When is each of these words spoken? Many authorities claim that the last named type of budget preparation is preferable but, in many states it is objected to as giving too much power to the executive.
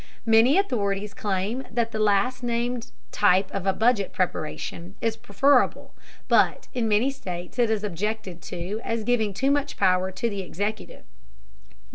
Many 0.25 0.57
authorities 0.57 1.13
claim 1.13 1.63
that 1.69 1.91
the 1.91 1.99
last 1.99 2.41
named 2.41 2.91
type 3.11 3.51
of 3.53 3.77
budget 3.77 4.11
preparation 4.11 4.95
is 4.99 5.15
preferable 5.15 5.93
but, 6.27 6.67
in 6.73 6.87
many 6.87 7.11
states 7.11 7.59
it 7.59 7.69
is 7.69 7.83
objected 7.83 8.41
to 8.41 8.81
as 8.83 9.03
giving 9.03 9.31
too 9.31 9.51
much 9.51 9.77
power 9.77 10.09
to 10.09 10.27
the 10.27 10.41
executive. 10.41 11.03